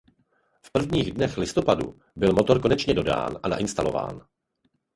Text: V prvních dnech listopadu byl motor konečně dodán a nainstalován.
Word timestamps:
V 0.61 0.71
prvních 0.71 1.11
dnech 1.11 1.37
listopadu 1.37 1.99
byl 2.15 2.33
motor 2.33 2.61
konečně 2.61 2.93
dodán 2.93 3.39
a 3.43 3.47
nainstalován. 3.47 4.21